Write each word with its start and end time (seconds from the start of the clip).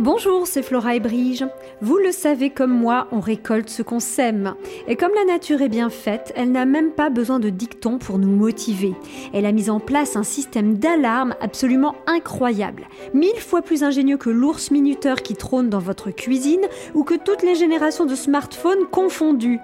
Bonjour, 0.00 0.46
c'est 0.46 0.62
Flora 0.62 0.94
et 0.94 1.00
Brige. 1.00 1.44
Vous 1.80 1.96
le 1.96 2.12
savez 2.12 2.50
comme 2.50 2.70
moi, 2.70 3.08
on 3.10 3.18
récolte 3.18 3.68
ce 3.68 3.82
qu'on 3.82 3.98
sème. 3.98 4.54
Et 4.86 4.94
comme 4.94 5.10
la 5.12 5.24
nature 5.24 5.60
est 5.60 5.68
bien 5.68 5.90
faite, 5.90 6.32
elle 6.36 6.52
n'a 6.52 6.66
même 6.66 6.92
pas 6.92 7.10
besoin 7.10 7.40
de 7.40 7.48
dictons 7.50 7.98
pour 7.98 8.20
nous 8.20 8.30
motiver. 8.30 8.94
Elle 9.34 9.44
a 9.44 9.50
mis 9.50 9.70
en 9.70 9.80
place 9.80 10.14
un 10.14 10.22
système 10.22 10.78
d'alarme 10.78 11.34
absolument 11.40 11.96
incroyable. 12.06 12.86
Mille 13.12 13.40
fois 13.40 13.60
plus 13.60 13.82
ingénieux 13.82 14.18
que 14.18 14.30
l'ours 14.30 14.70
minuteur 14.70 15.20
qui 15.20 15.34
trône 15.34 15.68
dans 15.68 15.80
votre 15.80 16.12
cuisine 16.12 16.68
ou 16.94 17.02
que 17.02 17.14
toutes 17.14 17.42
les 17.42 17.56
générations 17.56 18.06
de 18.06 18.14
smartphones 18.14 18.86
confondues. 18.92 19.58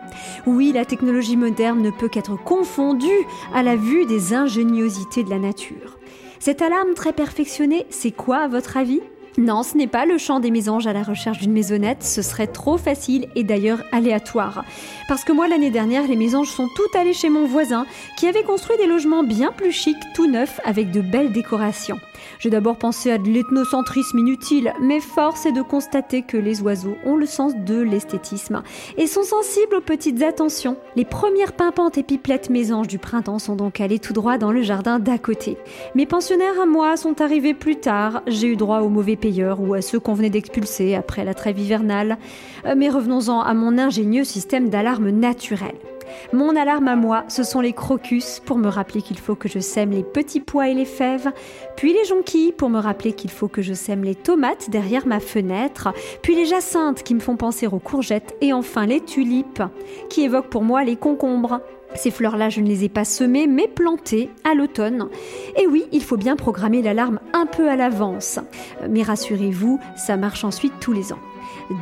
Oui, 0.49 0.73
la 0.73 0.85
technologie 0.85 1.37
moderne 1.37 1.81
ne 1.81 1.91
peut 1.91 2.09
qu'être 2.09 2.37
confondue 2.43 3.25
à 3.55 3.63
la 3.63 3.77
vue 3.77 4.05
des 4.07 4.35
ingéniosités 4.35 5.23
de 5.23 5.31
la 5.31 5.39
nature. 5.39 5.97
Cette 6.41 6.61
alarme 6.61 6.95
très 6.95 7.13
perfectionnée, 7.13 7.87
c'est 7.89 8.11
quoi 8.11 8.39
à 8.39 8.49
votre 8.49 8.77
avis? 8.77 9.01
Non, 9.37 9.65
ce 9.65 9.77
n'est 9.77 9.89
pas 9.89 10.07
le 10.07 10.17
chant 10.17 10.39
des 10.39 10.53
mésanges 10.53 10.87
à 10.87 10.93
la 10.93 11.03
recherche 11.03 11.39
d'une 11.39 11.53
maisonnette, 11.53 12.05
ce 12.05 12.23
serait 12.23 12.47
trop 12.47 12.77
facile 12.77 13.27
et 13.35 13.43
d'ailleurs 13.43 13.83
aléatoire. 13.91 14.65
Parce 15.09 15.25
que 15.25 15.33
moi 15.33 15.49
l'année 15.49 15.71
dernière, 15.71 16.07
les 16.07 16.15
mésanges 16.15 16.51
sont 16.51 16.69
toutes 16.77 16.95
allées 16.95 17.13
chez 17.13 17.31
mon 17.31 17.45
voisin 17.45 17.85
qui 18.17 18.29
avait 18.29 18.45
construit 18.45 18.77
des 18.77 18.87
logements 18.87 19.25
bien 19.25 19.51
plus 19.51 19.73
chics, 19.73 19.97
tout 20.15 20.29
neufs, 20.29 20.61
avec 20.65 20.93
de 20.93 21.01
belles 21.01 21.33
décorations. 21.33 21.99
J'ai 22.39 22.51
d'abord 22.51 22.77
pensé 22.77 23.11
à 23.11 23.19
de 23.19 23.29
l'ethnocentrisme 23.29 24.19
inutile, 24.19 24.73
mais 24.81 25.01
force 25.01 25.47
est 25.47 25.53
de 25.53 25.63
constater 25.63 26.23
que 26.23 26.37
les 26.37 26.63
oiseaux 26.63 26.97
ont 27.05 27.17
le 27.17 27.27
sens 27.27 27.55
de 27.57 27.81
l'esthétisme 27.81 28.63
et 28.97 29.09
sont 29.09 29.25
sensibles 29.25 29.77
aux 29.77 29.81
petites 29.81 30.23
attentions. 30.23 30.77
Les 30.95 31.05
premières 31.05 31.53
pimpantes 31.53 31.99
et 31.99 32.03
pipelettes 32.05 32.51
mésanges 32.51 32.89
du 32.89 32.99
printemps 32.99 33.41
sont 33.41 33.57
donc 33.57 33.81
allées 33.81 33.99
tout 33.99 34.13
droit 34.13 34.39
dans 34.39 34.53
le 34.53 34.63
jardin 34.63 35.01
d'à 35.01 35.19
côté. 35.19 35.57
Mes 35.97 36.07
pensionnaires 36.07 36.61
à 36.63 36.67
moi 36.67 36.97
sont 36.97 37.21
arrivés 37.21 37.55
plus 37.55 37.77
tard, 37.77 38.23
j'ai 38.29 38.47
eu 38.47 38.57
droit 38.57 38.81
aux 38.81 38.89
mauvais 38.89 39.17
ou 39.25 39.75
à 39.75 39.83
ceux 39.83 40.01
qu'on 40.01 40.15
venait 40.15 40.31
d'expulser 40.31 40.95
après 40.95 41.25
la 41.25 41.35
trêve 41.35 41.59
hivernale. 41.59 42.19
Euh, 42.67 42.75
mais 42.77 42.89
revenons-en 42.89 43.41
à 43.41 43.55
mon 43.55 43.79
ingénieux 43.79 44.25
système 44.25 44.69
d'alarme 44.69 45.11
naturelle. 45.11 45.94
Mon 46.33 46.57
alarme 46.57 46.89
à 46.89 46.97
moi, 46.97 47.25
ce 47.29 47.43
sont 47.43 47.61
les 47.61 47.73
crocus 47.73 48.41
pour 48.45 48.59
me 48.59 48.69
rappeler 48.69 49.03
qu'il 49.03 49.19
faut 49.19 49.35
que 49.35 49.49
je 49.49 49.59
sème 49.59 49.91
les 49.91 50.03
petits 50.03 50.41
pois 50.41 50.69
et 50.69 50.75
les 50.75 50.85
fèves, 50.85 51.31
puis 51.77 51.93
les 51.93 52.05
jonquilles 52.05 52.53
pour 52.53 52.71
me 52.71 52.79
rappeler 52.79 53.13
qu'il 53.13 53.31
faut 53.31 53.49
que 53.49 53.63
je 53.63 53.75
sème 53.75 54.05
les 54.05 54.15
tomates 54.15 54.71
derrière 54.71 55.07
ma 55.07 55.21
fenêtre, 55.21 55.89
puis 56.23 56.35
les 56.35 56.47
jacinthes 56.47 57.03
qui 57.03 57.15
me 57.15 57.21
font 57.21 57.37
penser 57.37 57.67
aux 57.67 57.79
courgettes 57.79 58.35
et 58.41 58.53
enfin 58.53 58.87
les 58.87 59.01
tulipes 59.01 59.63
qui 60.09 60.23
évoquent 60.23 60.51
pour 60.51 60.63
moi 60.63 60.85
les 60.85 60.97
concombres. 60.97 61.61
Ces 61.95 62.11
fleurs-là, 62.11 62.49
je 62.49 62.61
ne 62.61 62.67
les 62.67 62.85
ai 62.85 62.89
pas 62.89 63.05
semées, 63.05 63.47
mais 63.47 63.69
plantées 63.69 64.29
à 64.43 64.55
l'automne. 64.55 65.09
Et 65.57 65.67
oui, 65.67 65.85
il 65.93 66.03
faut 66.03 66.17
bien 66.17 66.35
programmer 66.35 66.83
l'alarme 66.83 67.21
un 67.33 67.47
peu 67.47 67.69
à 67.69 67.77
l'avance. 67.77 68.41
Mais 68.89 69.03
rassurez-vous, 69.03 69.79
ça 69.97 70.17
marche 70.17 70.45
ensuite 70.45 70.73
tous 70.81 70.93
les 70.93 71.13
ans. 71.13 71.21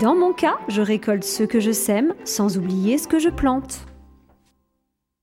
Dans 0.00 0.14
mon 0.14 0.32
cas, 0.32 0.58
je 0.68 0.82
récolte 0.82 1.24
ce 1.24 1.44
que 1.44 1.60
je 1.60 1.72
sème, 1.72 2.14
sans 2.24 2.58
oublier 2.58 2.98
ce 2.98 3.08
que 3.08 3.18
je 3.18 3.30
plante. 3.30 3.86